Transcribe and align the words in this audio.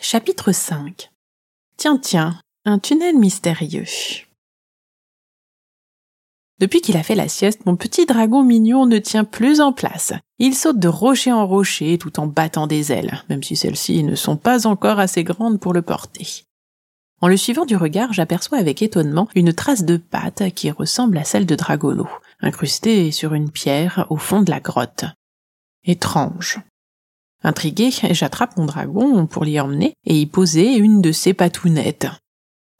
Chapitre 0.00 0.52
5 0.52 1.10
Tiens, 1.76 1.98
tiens, 1.98 2.40
un 2.64 2.78
tunnel 2.78 3.18
mystérieux. 3.18 3.84
Depuis 6.60 6.80
qu'il 6.80 6.96
a 6.96 7.02
fait 7.02 7.16
la 7.16 7.26
sieste, 7.28 7.66
mon 7.66 7.74
petit 7.74 8.06
dragon 8.06 8.44
mignon 8.44 8.86
ne 8.86 8.98
tient 8.98 9.24
plus 9.24 9.60
en 9.60 9.72
place. 9.72 10.12
Il 10.38 10.54
saute 10.54 10.78
de 10.78 10.86
rocher 10.86 11.32
en 11.32 11.48
rocher 11.48 11.98
tout 11.98 12.20
en 12.20 12.28
battant 12.28 12.68
des 12.68 12.92
ailes, 12.92 13.24
même 13.28 13.42
si 13.42 13.56
celles-ci 13.56 14.04
ne 14.04 14.14
sont 14.14 14.36
pas 14.36 14.68
encore 14.68 15.00
assez 15.00 15.24
grandes 15.24 15.58
pour 15.58 15.72
le 15.72 15.82
porter. 15.82 16.44
En 17.20 17.26
le 17.26 17.36
suivant 17.36 17.66
du 17.66 17.74
regard, 17.74 18.12
j'aperçois 18.12 18.58
avec 18.58 18.82
étonnement 18.82 19.28
une 19.34 19.52
trace 19.52 19.84
de 19.84 19.96
patte 19.96 20.54
qui 20.54 20.70
ressemble 20.70 21.18
à 21.18 21.24
celle 21.24 21.44
de 21.44 21.56
Dragolo, 21.56 22.08
incrustée 22.40 23.10
sur 23.10 23.34
une 23.34 23.50
pierre 23.50 24.06
au 24.10 24.16
fond 24.16 24.42
de 24.42 24.50
la 24.50 24.60
grotte. 24.60 25.06
Étrange. 25.84 26.60
Intrigué, 27.42 27.90
j'attrape 27.90 28.56
mon 28.56 28.66
dragon 28.66 29.26
pour 29.26 29.44
l'y 29.44 29.60
emmener 29.60 29.94
et 30.04 30.20
y 30.20 30.26
poser 30.26 30.76
une 30.76 31.00
de 31.00 31.12
ses 31.12 31.34
patounettes. 31.34 32.08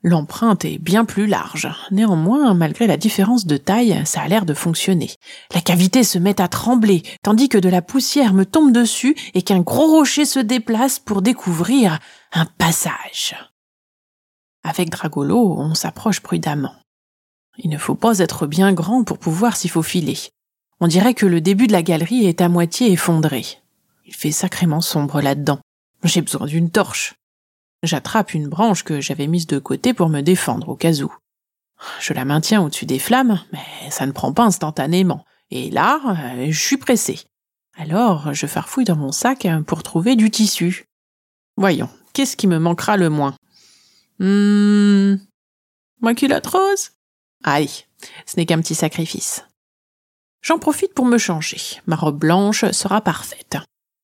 L'empreinte 0.03 0.65
est 0.65 0.79
bien 0.79 1.05
plus 1.05 1.27
large. 1.27 1.69
Néanmoins, 1.91 2.55
malgré 2.55 2.87
la 2.87 2.97
différence 2.97 3.47
de 3.47 3.57
taille, 3.57 4.01
ça 4.05 4.21
a 4.21 4.29
l'air 4.29 4.47
de 4.47 4.55
fonctionner. 4.55 5.11
La 5.53 5.61
cavité 5.61 6.05
se 6.05 6.19
met 6.19 6.41
à 6.41 6.47
trembler, 6.47 7.03
tandis 7.23 7.49
que 7.49 7.59
de 7.59 7.69
la 7.69 7.83
poussière 7.83 8.33
me 8.33 8.47
tombe 8.47 8.73
dessus 8.73 9.17
et 9.35 9.43
qu'un 9.43 9.61
gros 9.61 9.91
rocher 9.91 10.25
se 10.25 10.39
déplace 10.39 11.01
pour 11.01 11.21
découvrir 11.21 11.99
un 12.33 12.47
passage. 12.47 13.35
Avec 14.63 14.91
Dragolo, 14.91 15.57
on 15.59 15.75
s'approche 15.75 16.21
prudemment. 16.21 16.75
Il 17.59 17.71
ne 17.71 17.79
faut 17.79 17.97
pas 17.97 18.21
être 18.21 18.47
bien 18.47 18.73
grand 18.73 19.03
pour 19.03 19.19
pouvoir 19.19 19.57
s'y 19.57 19.69
faufiler. 19.69 20.19
On 20.81 20.87
dirait 20.87 21.15
que 21.15 21.27
le 21.27 21.41
début 21.41 21.67
de 21.67 21.73
la 21.73 21.83
galerie 21.83 22.27
est 22.27 22.41
à 22.41 22.49
moitié 22.49 22.93
effondré. 22.93 23.45
Il 24.09 24.15
fait 24.15 24.33
sacrément 24.33 24.81
sombre 24.81 25.21
là-dedans. 25.21 25.61
J'ai 26.03 26.23
besoin 26.23 26.47
d'une 26.47 26.71
torche. 26.71 27.17
J'attrape 27.83 28.33
une 28.33 28.49
branche 28.49 28.83
que 28.83 29.03
j'avais 29.03 29.27
mise 29.27 29.47
de 29.47 29.59
côté 29.59 29.93
pour 29.93 30.09
me 30.09 30.23
défendre 30.23 30.71
au 30.71 30.77
cas 30.77 30.95
où. 31.03 31.13
Je 32.01 32.15
la 32.15 32.25
maintiens 32.25 32.63
au-dessus 32.63 32.87
des 32.87 32.99
flammes, 32.99 33.39
mais 33.53 33.91
ça 33.91 34.07
ne 34.07 34.13
prend 34.13 34.33
pas 34.33 34.45
instantanément. 34.45 35.27
Et 35.51 35.71
là, 35.71 36.01
euh, 36.07 36.47
je 36.51 36.59
suis 36.59 36.79
pressé. 36.79 37.21
Alors, 37.77 38.33
je 38.33 38.47
farfouille 38.47 38.87
dans 38.87 38.97
mon 38.97 39.13
sac 39.13 39.47
pour 39.67 39.83
trouver 39.83 40.17
du 40.17 40.31
tissu. 40.31 40.87
Voyons, 41.59 41.91
qu'est-ce 42.15 42.37
qui 42.39 42.47
me 42.47 42.59
manquera 42.59 42.97
le 42.97 43.11
moins? 43.11 43.37
Hum... 44.21 45.21
Ma 46.01 46.15
culotte 46.15 46.47
rose 46.47 46.93
Aïe, 47.45 47.85
ce 48.25 48.37
n'est 48.37 48.47
qu'un 48.47 48.61
petit 48.61 48.75
sacrifice. 48.75 49.45
J'en 50.41 50.59
profite 50.59 50.95
pour 50.95 51.05
me 51.05 51.19
changer. 51.19 51.61
Ma 51.87 51.95
robe 51.95 52.19
blanche 52.19 52.71
sera 52.71 53.03
parfaite 53.03 53.59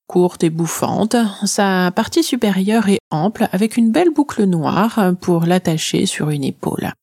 courte 0.07 0.43
et 0.43 0.49
bouffante, 0.49 1.15
sa 1.45 1.91
partie 1.91 2.23
supérieure 2.23 2.89
est 2.89 2.99
ample 3.11 3.47
avec 3.51 3.77
une 3.77 3.91
belle 3.91 4.11
boucle 4.11 4.43
noire 4.43 5.13
pour 5.21 5.45
l'attacher 5.45 6.05
sur 6.05 6.29
une 6.29 6.43
épaule. 6.43 6.93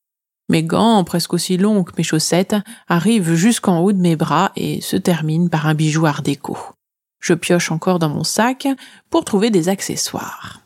Mes 0.49 0.63
gants, 0.63 1.03
presque 1.03 1.33
aussi 1.33 1.57
longs 1.57 1.83
que 1.83 1.93
mes 1.97 2.03
chaussettes, 2.03 2.55
arrivent 2.87 3.33
jusqu'en 3.33 3.79
haut 3.79 3.91
de 3.91 4.01
mes 4.01 4.15
bras 4.15 4.51
et 4.55 4.81
se 4.81 4.97
terminent 4.97 5.47
par 5.47 5.67
un 5.67 5.73
bijou 5.73 6.05
art 6.05 6.21
déco. 6.21 6.57
Je 7.21 7.33
pioche 7.33 7.71
encore 7.71 7.99
dans 7.99 8.09
mon 8.09 8.23
sac 8.23 8.67
pour 9.09 9.23
trouver 9.23 9.49
des 9.49 9.69
accessoires. 9.69 10.61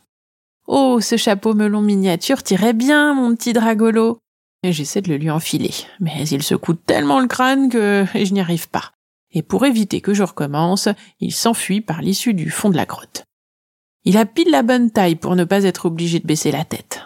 Oh, 0.66 1.00
ce 1.00 1.16
chapeau 1.16 1.54
melon 1.54 1.80
miniature 1.80 2.42
tirait 2.42 2.72
bien, 2.72 3.14
mon 3.14 3.34
petit 3.34 3.52
dragolo. 3.52 4.18
J'essaie 4.64 5.00
de 5.00 5.08
le 5.08 5.16
lui 5.16 5.30
enfiler, 5.30 5.72
mais 6.00 6.26
il 6.28 6.42
se 6.42 6.56
coûte 6.56 6.80
tellement 6.84 7.20
le 7.20 7.28
crâne 7.28 7.70
que 7.70 8.04
je 8.12 8.32
n'y 8.32 8.40
arrive 8.40 8.68
pas 8.68 8.90
et 9.32 9.42
pour 9.42 9.66
éviter 9.66 10.00
que 10.00 10.14
je 10.14 10.22
recommence, 10.22 10.88
il 11.20 11.32
s'enfuit 11.32 11.80
par 11.80 12.02
l'issue 12.02 12.34
du 12.34 12.50
fond 12.50 12.70
de 12.70 12.76
la 12.76 12.86
grotte. 12.86 13.24
Il 14.04 14.16
a 14.16 14.24
pile 14.24 14.50
la 14.50 14.62
bonne 14.62 14.90
taille 14.90 15.16
pour 15.16 15.36
ne 15.36 15.44
pas 15.44 15.64
être 15.64 15.86
obligé 15.86 16.18
de 16.18 16.26
baisser 16.26 16.50
la 16.50 16.64
tête. 16.64 17.04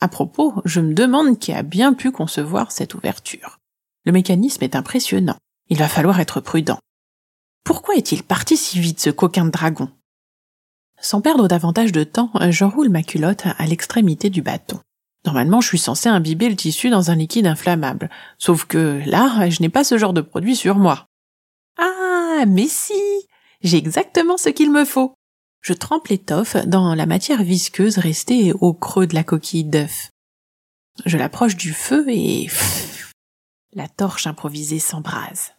À 0.00 0.08
propos, 0.08 0.54
je 0.64 0.80
me 0.80 0.94
demande 0.94 1.38
qui 1.38 1.52
a 1.52 1.62
bien 1.62 1.94
pu 1.94 2.12
concevoir 2.12 2.70
cette 2.70 2.94
ouverture. 2.94 3.58
Le 4.04 4.12
mécanisme 4.12 4.62
est 4.62 4.76
impressionnant. 4.76 5.36
Il 5.68 5.78
va 5.78 5.88
falloir 5.88 6.20
être 6.20 6.40
prudent. 6.40 6.78
Pourquoi 7.64 7.96
est-il 7.96 8.22
parti 8.22 8.56
si 8.56 8.78
vite, 8.78 9.00
ce 9.00 9.10
coquin 9.10 9.46
de 9.46 9.50
dragon? 9.50 9.90
Sans 11.00 11.20
perdre 11.20 11.48
davantage 11.48 11.92
de 11.92 12.04
temps, 12.04 12.30
j'enroule 12.50 12.88
ma 12.88 13.02
culotte 13.02 13.44
à 13.58 13.66
l'extrémité 13.66 14.30
du 14.30 14.42
bâton. 14.42 14.80
Normalement, 15.24 15.60
je 15.60 15.68
suis 15.68 15.78
censé 15.78 16.08
imbiber 16.08 16.48
le 16.48 16.56
tissu 16.56 16.88
dans 16.88 17.10
un 17.10 17.16
liquide 17.16 17.48
inflammable. 17.48 18.10
Sauf 18.38 18.64
que 18.64 19.02
là, 19.06 19.50
je 19.50 19.60
n'ai 19.60 19.68
pas 19.68 19.82
ce 19.82 19.98
genre 19.98 20.12
de 20.12 20.20
produit 20.20 20.54
sur 20.54 20.76
moi. 20.76 21.08
Ah, 22.38 22.44
mais 22.44 22.68
si 22.68 22.92
J'ai 23.62 23.78
exactement 23.78 24.36
ce 24.36 24.50
qu'il 24.50 24.70
me 24.70 24.84
faut. 24.84 25.14
Je 25.62 25.72
trempe 25.72 26.08
l'étoffe 26.08 26.56
dans 26.66 26.94
la 26.94 27.06
matière 27.06 27.42
visqueuse 27.42 27.96
restée 27.96 28.52
au 28.52 28.74
creux 28.74 29.06
de 29.06 29.14
la 29.14 29.24
coquille 29.24 29.64
d'œuf. 29.64 30.10
Je 31.06 31.16
l'approche 31.16 31.56
du 31.56 31.72
feu 31.72 32.04
et... 32.08 32.48
la 33.72 33.88
torche 33.88 34.26
improvisée 34.26 34.80
s'embrase. 34.80 35.54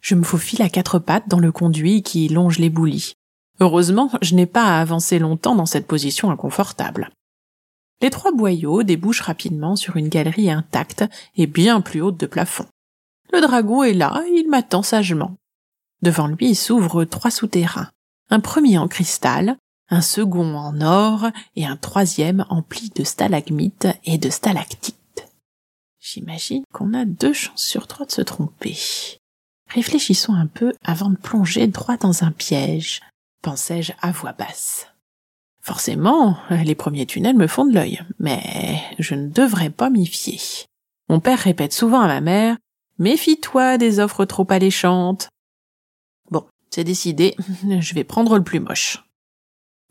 Je 0.00 0.14
me 0.14 0.22
faufile 0.22 0.62
à 0.62 0.68
quatre 0.68 1.00
pattes 1.00 1.28
dans 1.28 1.40
le 1.40 1.50
conduit 1.50 2.04
qui 2.04 2.28
longe 2.28 2.60
l'éboulis. 2.60 3.14
Heureusement, 3.58 4.12
je 4.22 4.36
n'ai 4.36 4.46
pas 4.46 4.64
à 4.64 4.80
avancer 4.80 5.18
longtemps 5.18 5.56
dans 5.56 5.66
cette 5.66 5.88
position 5.88 6.30
inconfortable. 6.30 7.10
Les 8.02 8.10
trois 8.10 8.30
boyaux 8.30 8.84
débouchent 8.84 9.22
rapidement 9.22 9.74
sur 9.74 9.96
une 9.96 10.08
galerie 10.08 10.50
intacte 10.50 11.04
et 11.34 11.48
bien 11.48 11.80
plus 11.80 12.00
haute 12.00 12.20
de 12.20 12.26
plafond. 12.26 12.66
Le 13.32 13.40
dragon 13.40 13.82
est 13.82 13.94
là, 13.94 14.22
il 14.32 14.48
m'attend 14.48 14.84
sagement. 14.84 15.34
Devant 16.02 16.28
lui 16.28 16.54
s'ouvrent 16.54 17.04
trois 17.04 17.30
souterrains. 17.30 17.90
Un 18.30 18.40
premier 18.40 18.78
en 18.78 18.88
cristal, 18.88 19.56
un 19.90 20.02
second 20.02 20.54
en 20.54 20.80
or 20.80 21.28
et 21.56 21.66
un 21.66 21.76
troisième 21.76 22.44
empli 22.50 22.90
de 22.94 23.04
stalagmites 23.04 23.88
et 24.04 24.18
de 24.18 24.30
stalactites. 24.30 24.96
J'imagine 25.98 26.64
qu'on 26.72 26.94
a 26.94 27.04
deux 27.04 27.32
chances 27.32 27.62
sur 27.62 27.86
trois 27.86 28.06
de 28.06 28.12
se 28.12 28.22
tromper. 28.22 28.78
Réfléchissons 29.68 30.34
un 30.34 30.46
peu 30.46 30.72
avant 30.84 31.10
de 31.10 31.16
plonger 31.16 31.66
droit 31.66 31.96
dans 31.96 32.24
un 32.24 32.30
piège, 32.30 33.02
pensai-je 33.42 33.92
à 34.00 34.10
voix 34.12 34.32
basse. 34.32 34.86
Forcément, 35.60 36.38
les 36.50 36.74
premiers 36.74 37.04
tunnels 37.04 37.36
me 37.36 37.46
font 37.46 37.66
de 37.66 37.74
l'œil, 37.74 38.00
mais 38.18 38.80
je 38.98 39.14
ne 39.14 39.28
devrais 39.28 39.68
pas 39.68 39.90
m'y 39.90 40.06
fier. 40.06 40.40
Mon 41.10 41.20
père 41.20 41.38
répète 41.38 41.72
souvent 41.72 42.00
à 42.00 42.06
ma 42.06 42.20
mère 42.20 42.56
Méfie-toi 42.98 43.78
des 43.78 44.00
offres 44.00 44.24
trop 44.24 44.46
alléchantes. 44.50 45.28
C'est 46.70 46.84
décidé, 46.84 47.34
je 47.80 47.94
vais 47.94 48.04
prendre 48.04 48.36
le 48.36 48.44
plus 48.44 48.60
moche. 48.60 49.04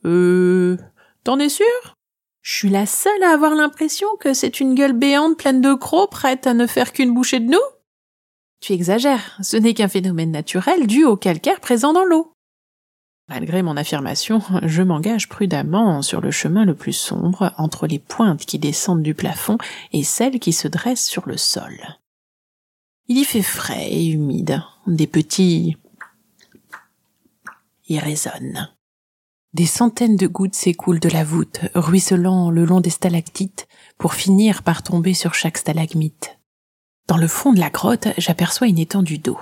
Euh. 0.05 0.77
T'en 1.23 1.39
es 1.39 1.49
sûr? 1.49 1.95
Je 2.41 2.55
suis 2.55 2.69
la 2.69 2.85
seule 2.85 3.23
à 3.23 3.31
avoir 3.31 3.55
l'impression 3.55 4.07
que 4.19 4.33
c'est 4.33 4.61
une 4.61 4.73
gueule 4.73 4.93
béante 4.93 5.37
pleine 5.37 5.59
de 5.59 5.73
crocs 5.73 6.09
prête 6.09 6.47
à 6.47 6.53
ne 6.53 6.65
faire 6.65 6.93
qu'une 6.93 7.13
bouchée 7.13 7.41
de 7.41 7.51
nous? 7.51 7.59
Tu 8.61 8.73
exagères, 8.73 9.37
ce 9.41 9.57
n'est 9.57 9.73
qu'un 9.73 9.89
phénomène 9.89 10.31
naturel 10.31 10.87
dû 10.87 11.03
au 11.03 11.17
calcaire 11.17 11.59
présent 11.59 11.93
dans 11.93 12.05
l'eau. 12.05 12.31
Malgré 13.29 13.61
mon 13.61 13.75
affirmation, 13.75 14.41
je 14.63 14.81
m'engage 14.81 15.27
prudemment 15.27 16.01
sur 16.01 16.21
le 16.21 16.31
chemin 16.31 16.63
le 16.63 16.73
plus 16.73 16.93
sombre 16.93 17.53
entre 17.57 17.85
les 17.85 17.99
pointes 17.99 18.45
qui 18.45 18.57
descendent 18.57 19.03
du 19.03 19.13
plafond 19.13 19.57
et 19.91 20.03
celles 20.03 20.39
qui 20.39 20.53
se 20.53 20.69
dressent 20.69 21.05
sur 21.05 21.27
le 21.27 21.35
sol. 21.35 21.97
Il 23.09 23.17
y 23.17 23.25
fait 23.25 23.41
frais 23.41 23.89
et 23.89 24.07
humide. 24.07 24.63
Des 24.87 25.07
petits 25.07 25.75
y 27.87 27.99
résonnent. 27.99 28.69
Des 29.53 29.65
centaines 29.65 30.17
de 30.17 30.27
gouttes 30.27 30.55
s'écoulent 30.55 30.99
de 30.99 31.09
la 31.09 31.23
voûte, 31.23 31.61
ruisselant 31.73 32.51
le 32.51 32.65
long 32.65 32.81
des 32.81 32.89
stalactites 32.89 33.67
pour 33.97 34.13
finir 34.13 34.63
par 34.63 34.83
tomber 34.83 35.13
sur 35.13 35.33
chaque 35.33 35.57
stalagmite. 35.57 36.37
Dans 37.07 37.17
le 37.17 37.27
fond 37.27 37.53
de 37.53 37.59
la 37.59 37.69
grotte, 37.69 38.09
j'aperçois 38.17 38.67
une 38.67 38.79
étendue 38.79 39.17
d'eau. 39.17 39.39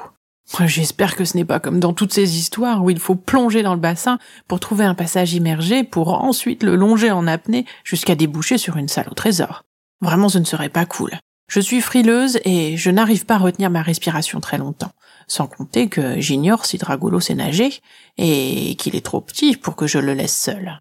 J'espère 0.66 1.16
que 1.16 1.26
ce 1.26 1.36
n'est 1.36 1.46
pas 1.46 1.60
comme 1.60 1.80
dans 1.80 1.94
toutes 1.94 2.14
ces 2.14 2.38
histoires 2.38 2.84
où 2.84 2.92
il 2.92 3.00
faut 3.00 3.16
plonger 3.16 3.64
dans 3.64 3.74
le 3.74 3.80
bassin 3.80 4.20
pour 4.48 4.60
trouver 4.60 4.86
un 4.86 4.94
passage 4.94 5.34
immergé 5.34 5.84
pour 5.84 6.14
ensuite 6.24 6.62
le 6.62 6.76
longer 6.76 7.10
en 7.10 7.26
apnée 7.26 7.66
jusqu'à 7.84 8.16
déboucher 8.16 8.60
sur 8.60 8.78
une 8.78 8.88
salle 8.88 9.08
au 9.10 9.16
trésor. 9.16 9.64
Vraiment, 10.02 10.30
ce 10.30 10.38
ne 10.38 10.46
serait 10.46 10.70
pas 10.70 10.86
cool. 10.86 11.18
Je 11.48 11.60
suis 11.60 11.82
frileuse 11.82 12.40
et 12.46 12.78
je 12.78 12.92
n'arrive 12.92 13.26
pas 13.26 13.36
à 13.36 13.40
retenir 13.40 13.70
ma 13.70 13.82
respiration 13.82 14.40
très 14.40 14.58
longtemps, 14.58 14.92
sans 15.28 15.48
compter 15.48 15.90
que 15.90 16.20
j'ignore 16.20 16.66
si 16.66 16.78
Dragolo 16.78 17.20
sait 17.20 17.36
nager 17.36 17.82
et 18.18 18.76
qu'il 18.78 18.96
est 18.96 19.06
trop 19.06 19.22
petit 19.22 19.56
pour 19.56 19.76
que 19.76 19.88
je 19.88 20.00
le 20.00 20.14
laisse 20.14 20.36
seul. 20.36 20.80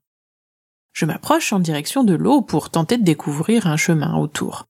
Je 0.93 1.07
m'approche 1.07 1.53
en 1.53 1.59
direction 1.59 2.05
de 2.05 2.15
l'eau 2.15 2.41
pour 2.41 2.71
tenter 2.71 2.97
de 2.99 3.05
découvrir 3.05 3.67
un 3.67 3.77
chemin 3.77 4.17
autour. 4.17 4.67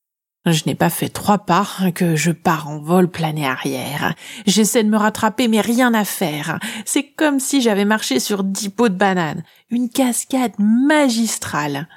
Je 0.47 0.63
n'ai 0.67 0.75
pas 0.75 0.91
fait 0.91 1.09
trois 1.09 1.39
pas 1.39 1.67
que 1.95 2.17
je 2.17 2.31
pars 2.31 2.69
en 2.69 2.79
vol 2.79 3.09
plané 3.09 3.47
arrière. 3.47 4.15
J'essaie 4.47 4.85
de 4.85 4.91
me 4.91 4.99
rattraper 4.99 5.49
mais 5.49 5.63
rien 5.63 5.95
à 5.95 6.05
faire. 6.05 6.59
C'est 6.85 7.13
comme 7.13 7.41
si 7.41 7.63
j'avais 7.63 7.87
marché 7.87 8.21
sur 8.21 8.45
dix 8.45 8.69
pots 8.69 8.91
de 8.91 8.95
banane. 8.95 9.43
Une 9.71 9.89
cascade 9.89 10.53
magistrale. 10.59 11.89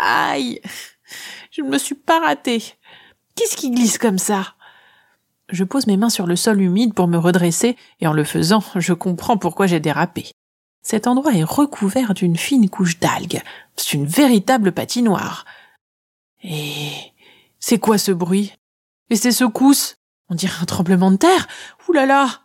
Aïe! 0.00 0.60
Je 1.52 1.62
ne 1.62 1.68
me 1.68 1.78
suis 1.78 1.94
pas 1.94 2.18
ratée. 2.18 2.64
Qu'est-ce 3.36 3.56
qui 3.56 3.70
glisse 3.70 3.98
comme 3.98 4.18
ça? 4.18 4.53
Je 5.50 5.64
pose 5.64 5.86
mes 5.86 5.96
mains 5.96 6.10
sur 6.10 6.26
le 6.26 6.36
sol 6.36 6.60
humide 6.60 6.94
pour 6.94 7.06
me 7.06 7.18
redresser, 7.18 7.76
et 8.00 8.06
en 8.06 8.12
le 8.12 8.24
faisant, 8.24 8.62
je 8.76 8.92
comprends 8.92 9.36
pourquoi 9.36 9.66
j'ai 9.66 9.80
dérapé. 9.80 10.30
Cet 10.82 11.06
endroit 11.06 11.34
est 11.34 11.44
recouvert 11.44 12.14
d'une 12.14 12.36
fine 12.36 12.68
couche 12.68 12.98
d'algues. 12.98 13.42
C'est 13.76 13.94
une 13.94 14.06
véritable 14.06 14.72
patinoire. 14.72 15.44
Et 16.42 16.92
c'est 17.58 17.78
quoi 17.78 17.96
ce 17.96 18.12
bruit? 18.12 18.52
Et 19.10 19.16
ces 19.16 19.32
secousses 19.32 19.96
On 20.28 20.34
dirait 20.34 20.60
un 20.60 20.66
tremblement 20.66 21.10
de 21.10 21.16
terre 21.16 21.46
Ouh 21.88 21.92
là 21.92 22.04
là 22.04 22.42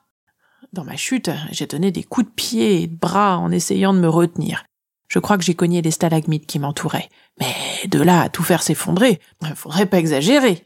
Dans 0.72 0.86
ma 0.86 0.96
chute, 0.96 1.30
j'ai 1.52 1.68
donné 1.68 1.92
des 1.92 2.04
coups 2.04 2.28
de 2.28 2.32
pied 2.32 2.82
et 2.82 2.88
de 2.88 2.96
bras 2.96 3.38
en 3.38 3.52
essayant 3.52 3.94
de 3.94 4.00
me 4.00 4.10
retenir. 4.10 4.64
Je 5.10 5.20
crois 5.20 5.38
que 5.38 5.44
j'ai 5.44 5.56
cogné 5.56 5.82
les 5.82 5.92
stalagmites 5.92 6.46
qui 6.46 6.60
m'entouraient. 6.60 7.10
Mais 7.40 7.88
de 7.88 8.02
là 8.02 8.22
à 8.22 8.30
tout 8.30 8.44
faire 8.44 8.62
s'effondrer, 8.62 9.20
faudrait 9.56 9.88
pas 9.88 10.00
exagérer. 10.00 10.64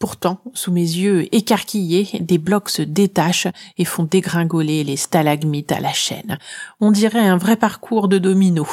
Pourtant, 0.00 0.40
sous 0.54 0.72
mes 0.72 0.80
yeux 0.80 1.28
écarquillés, 1.34 2.08
des 2.20 2.38
blocs 2.38 2.70
se 2.70 2.80
détachent 2.80 3.48
et 3.76 3.84
font 3.84 4.04
dégringoler 4.04 4.82
les 4.82 4.96
stalagmites 4.96 5.72
à 5.72 5.78
la 5.78 5.92
chaîne. 5.92 6.38
On 6.80 6.90
dirait 6.90 7.28
un 7.28 7.36
vrai 7.36 7.56
parcours 7.56 8.08
de 8.08 8.16
domino. 8.16 8.66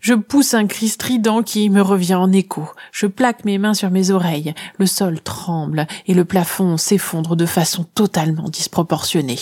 Je 0.00 0.12
pousse 0.14 0.54
un 0.54 0.66
cri 0.66 0.88
strident 0.88 1.44
qui 1.44 1.70
me 1.70 1.80
revient 1.80 2.16
en 2.16 2.32
écho. 2.32 2.68
Je 2.90 3.06
plaque 3.06 3.44
mes 3.44 3.58
mains 3.58 3.74
sur 3.74 3.90
mes 3.90 4.10
oreilles. 4.10 4.52
Le 4.78 4.86
sol 4.86 5.20
tremble 5.20 5.86
et 6.08 6.14
le 6.14 6.24
plafond 6.24 6.76
s'effondre 6.76 7.36
de 7.36 7.46
façon 7.46 7.84
totalement 7.84 8.48
disproportionnée. 8.48 9.38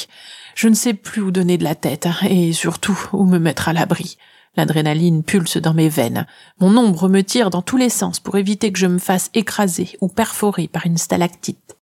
Je 0.55 0.69
ne 0.69 0.75
sais 0.75 0.93
plus 0.93 1.23
où 1.23 1.31
donner 1.31 1.57
de 1.57 1.65
la 1.65 1.75
tête 1.75 2.07
et 2.29 2.53
surtout 2.53 2.99
où 3.15 3.25
me 3.25 3.39
mettre 3.39 3.71
à 3.71 3.73
l'abri. 3.73 4.19
L'adrénaline 4.59 5.23
pulse 5.23 5.57
dans 5.57 5.73
mes 5.73 5.89
veines. 5.89 6.27
Mon 6.59 6.77
ombre 6.77 7.09
me 7.09 7.23
tire 7.23 7.49
dans 7.49 7.63
tous 7.63 7.77
les 7.77 7.89
sens 7.89 8.19
pour 8.19 8.39
éviter 8.39 8.73
que 8.73 8.79
je 8.81 8.89
me 8.89 8.99
fasse 8.99 9.31
écraser 9.33 9.97
ou 10.01 10.09
perforer 10.09 10.67
par 10.67 10.85
une 10.85 10.99
stalactite. 10.99 11.77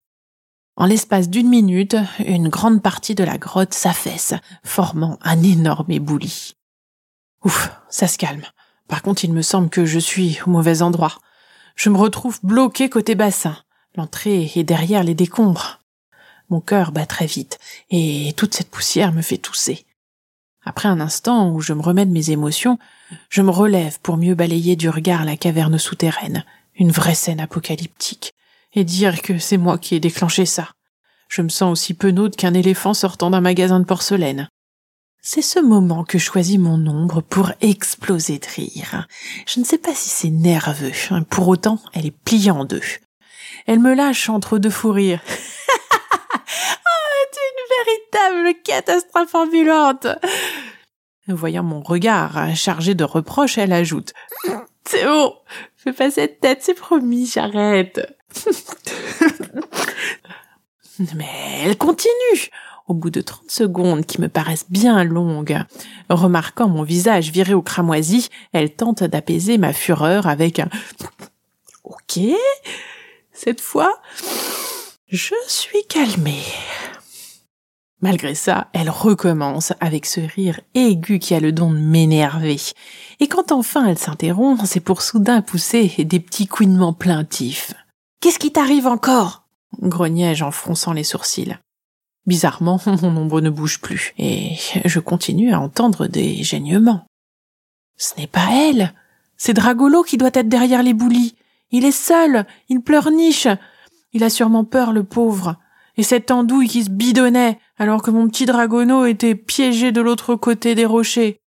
En 0.77 0.87
l'espace 0.87 1.29
d'une 1.29 1.51
minute, 1.51 1.97
une 2.25 2.49
grande 2.49 2.81
partie 2.81 3.15
de 3.15 3.25
la 3.25 3.37
grotte 3.37 3.75
s'affaisse, 3.75 4.33
formant 4.65 5.19
un 5.21 5.43
énorme 5.43 5.91
éboulis. 5.91 6.55
Ouf, 7.45 7.71
ça 7.91 8.09
se 8.09 8.17
calme. 8.17 8.47
Par 8.89 9.03
contre, 9.03 9.23
il 9.27 9.35
me 9.35 9.43
semble 9.43 9.69
que 9.69 9.85
je 9.85 9.99
suis 9.99 10.39
au 10.47 10.49
mauvais 10.49 10.81
endroit. 10.81 11.19
Je 11.77 11.91
me 11.91 11.99
retrouve 11.99 12.41
bloqué 12.43 12.89
côté 12.89 13.15
bassin. 13.15 13.59
L'entrée 13.97 14.51
est 14.55 14.65
derrière 14.65 15.05
les 15.05 15.15
décombres. 15.15 15.81
Mon 16.49 16.63
cœur 16.63 16.91
bat 16.93 17.05
très 17.05 17.27
vite, 17.27 17.59
et 17.91 18.33
toute 18.39 18.55
cette 18.55 18.71
poussière 18.71 19.13
me 19.13 19.21
fait 19.21 19.37
tousser. 19.37 19.85
Après 20.65 20.89
un 20.89 21.01
instant 21.01 21.51
où 21.51 21.61
je 21.61 21.73
me 21.73 21.83
remets 21.83 22.07
de 22.07 22.13
mes 22.13 22.31
émotions, 22.31 22.79
je 23.29 23.43
me 23.43 23.51
relève 23.51 23.99
pour 24.01 24.17
mieux 24.17 24.35
balayer 24.35 24.77
du 24.77 24.89
regard 24.89 25.25
la 25.25 25.37
caverne 25.37 25.79
souterraine, 25.79 26.45
une 26.77 26.93
vraie 26.93 27.15
scène 27.15 27.41
apocalyptique, 27.41 28.33
et 28.73 28.85
dire 28.85 29.23
que 29.23 29.39
c'est 29.39 29.57
moi 29.57 29.79
qui 29.79 29.95
ai 29.95 30.01
déclenché 30.01 30.47
ça. 30.47 30.71
Je 31.29 31.43
me 31.43 31.49
sens 31.49 31.73
aussi 31.73 31.95
penaude 31.95 32.37
qu'un 32.37 32.55
éléphant 32.55 32.95
sortant 32.95 33.31
d'un 33.31 33.41
magasin 33.41 33.81
de 33.81 33.85
porcelaine. 33.85 34.49
C'est 35.21 35.43
ce 35.43 35.61
moment 35.61 36.05
que 36.05 36.19
choisit 36.19 36.59
mon 36.59 36.87
ombre 36.87 37.21
pour 37.21 37.53
exploser 37.61 38.39
de 38.39 38.47
rire. 38.47 39.07
Je 39.47 39.61
ne 39.61 39.65
sais 39.65 39.79
pas 39.79 39.95
si 39.95 40.09
c'est 40.09 40.31
nerveux, 40.31 40.93
pour 41.31 41.49
autant 41.49 41.79
elle 41.93 42.07
est 42.07 42.17
pliée 42.25 42.51
en 42.51 42.65
deux. 42.65 42.83
Elle 43.67 43.79
me 43.79 43.95
lâche 43.95 44.29
entre 44.29 44.59
deux 44.59 44.71
fous 44.71 44.91
rires. 44.91 45.23
catastrophe 48.65 49.35
ambulante. 49.35 50.07
Voyant 51.29 51.63
mon 51.63 51.81
regard 51.81 52.55
chargé 52.57 52.95
de 52.95 53.05
reproches, 53.05 53.59
elle 53.59 53.73
ajoute 53.73 54.13
C'est 54.87 55.05
bon, 55.05 55.35
fais 55.77 55.93
pas 55.93 56.11
cette 56.11 56.41
tête, 56.41 56.59
c'est 56.63 56.75
promis, 56.75 57.27
j'arrête. 57.27 58.01
Mais 61.15 61.63
elle 61.65 61.79
continue. 61.79 62.51
Au 62.89 62.95
bout 62.95 63.11
de 63.11 63.21
trente 63.21 63.51
secondes 63.51 64.05
qui 64.05 64.21
me 64.21 64.29
paraissent 64.29 64.67
bien 64.69 65.05
longues, 65.05 65.59
remarquant 66.11 66.69
mon 66.69 66.83
visage 66.83 67.31
viré 67.31 67.55
au 67.55 67.63
cramoisi, 67.63 68.29
elle 68.53 68.75
tente 68.75 69.05
d'apaiser 69.05 69.57
ma 69.57 69.73
fureur 69.73 70.27
avec 70.27 70.59
un 70.59 70.69
Ok. 71.85 72.19
Cette 73.33 73.61
fois, 73.61 74.01
je 75.09 75.35
suis 75.47 75.85
calmée. 75.89 76.43
Malgré 78.03 78.35
ça, 78.35 78.67
elle 78.73 78.91
recommence 78.91 79.73
avec 79.79 80.07
ce 80.07 80.21
rire 80.21 80.61
aigu 80.75 81.21
qui 81.21 81.35
a 81.35 81.41
le 81.41 81.53
don 81.53 81.71
de 81.71 81.79
m'énerver. 81.79 82.57
Et 83.21 83.29
quand 83.29 83.53
enfin 83.53 83.87
elle 83.87 83.99
s'interrompt, 83.99 84.67
c'est 84.67 84.81
pour 84.81 85.03
soudain 85.03 85.41
pousser 85.41 85.87
des 86.05 86.19
petits 86.19 86.49
couinements 86.49 86.93
plaintifs. 86.93 87.75
Qu'est-ce 88.21 88.41
qui 88.41 88.53
t'arrive 88.53 88.89
encore? 88.89 89.39
grognai-je 89.81 90.45
en 90.45 90.51
fronçant 90.51 90.93
les 90.93 91.05
sourcils. 91.05 91.57
Bizarrement, 92.27 92.81
mon 92.87 93.17
ombre 93.17 93.41
ne 93.41 93.51
bouge 93.51 93.81
plus, 93.81 94.13
et 94.19 94.57
je 94.85 95.01
continue 95.01 95.53
à 95.53 95.61
entendre 95.61 96.09
des 96.09 96.43
gênements. 96.43 97.07
Ce 97.97 98.15
n'est 98.19 98.27
pas 98.27 98.49
elle. 98.53 98.93
C'est 99.37 99.55
Dragolo 99.55 100.03
qui 100.03 100.19
doit 100.19 100.31
être 100.35 100.49
derrière 100.49 100.83
les 100.83 100.93
boulis. 100.93 101.37
Il 101.71 101.85
est 101.85 101.93
seul, 101.93 102.47
il 102.69 102.81
pleurniche. 102.81 103.49
Il 104.13 104.25
a 104.25 104.31
sûrement 104.31 104.65
peur, 104.65 104.93
le 104.93 105.05
pauvre 105.05 105.57
et 105.97 106.03
cette 106.03 106.31
andouille 106.31 106.69
qui 106.69 106.85
se 106.85 106.91
bidonnait 106.91 107.59
alors 107.83 108.01
que 108.01 108.13
mon 108.13 108.29
petit 108.29 108.47
dragonneau 108.47 109.07
était 109.07 109.35
piégé 109.35 109.91
de 109.91 110.01
l'autre 110.01 110.37
côté 110.37 110.77
des 110.77 110.87
rochers. 110.87 111.41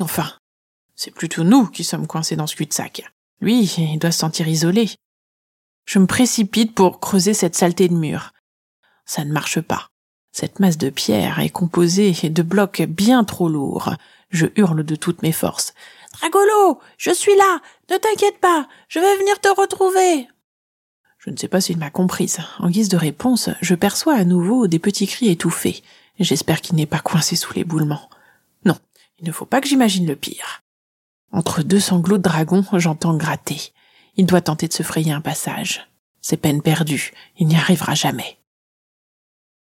Enfin, 0.00 0.28
c'est 0.96 1.12
plutôt 1.12 1.44
nous 1.44 1.68
qui 1.68 1.84
sommes 1.84 2.08
coincés 2.08 2.34
dans 2.34 2.48
ce 2.48 2.56
cul-de-sac. 2.56 3.04
Lui, 3.40 3.62
il 3.78 3.98
doit 4.00 4.10
se 4.10 4.18
sentir 4.18 4.48
isolé. 4.48 4.90
Je 5.84 6.00
me 6.00 6.08
précipite 6.08 6.74
pour 6.74 6.98
creuser 6.98 7.32
cette 7.32 7.54
saleté 7.54 7.86
de 7.86 7.94
mur. 7.94 8.32
Ça 9.06 9.24
ne 9.24 9.32
marche 9.32 9.60
pas. 9.60 9.86
Cette 10.32 10.58
masse 10.58 10.78
de 10.78 10.90
pierre 10.90 11.38
est 11.38 11.50
composée 11.50 12.10
de 12.10 12.42
blocs 12.42 12.82
bien 12.82 13.22
trop 13.22 13.48
lourds. 13.48 13.94
Je 14.30 14.46
hurle 14.56 14.82
de 14.82 14.96
toutes 14.96 15.22
mes 15.22 15.30
forces. 15.30 15.74
Dragolo, 16.14 16.80
je 16.98 17.12
suis 17.12 17.36
là. 17.36 17.60
Ne 17.88 17.98
t'inquiète 17.98 18.40
pas. 18.40 18.66
Je 18.88 18.98
vais 18.98 19.16
venir 19.16 19.38
te 19.40 19.48
retrouver. 19.48 20.26
Je 21.24 21.30
ne 21.30 21.36
sais 21.36 21.46
pas 21.46 21.60
s'il 21.60 21.78
m'a 21.78 21.90
comprise. 21.90 22.38
En 22.58 22.68
guise 22.68 22.88
de 22.88 22.96
réponse, 22.96 23.48
je 23.60 23.76
perçois 23.76 24.16
à 24.16 24.24
nouveau 24.24 24.66
des 24.66 24.80
petits 24.80 25.06
cris 25.06 25.28
étouffés. 25.28 25.84
J'espère 26.18 26.60
qu'il 26.60 26.74
n'est 26.74 26.84
pas 26.84 26.98
coincé 26.98 27.36
sous 27.36 27.54
l'éboulement. 27.54 28.10
Non, 28.64 28.76
il 29.20 29.26
ne 29.26 29.32
faut 29.32 29.46
pas 29.46 29.60
que 29.60 29.68
j'imagine 29.68 30.06
le 30.06 30.16
pire. 30.16 30.62
Entre 31.30 31.62
deux 31.62 31.78
sanglots 31.78 32.18
de 32.18 32.22
dragon, 32.24 32.64
j'entends 32.72 33.16
gratter. 33.16 33.72
Il 34.16 34.26
doit 34.26 34.40
tenter 34.40 34.66
de 34.66 34.72
se 34.72 34.82
frayer 34.82 35.12
un 35.12 35.20
passage. 35.20 35.88
C'est 36.20 36.36
peine 36.36 36.60
perdue, 36.60 37.12
il 37.38 37.46
n'y 37.46 37.56
arrivera 37.56 37.94
jamais. 37.94 38.38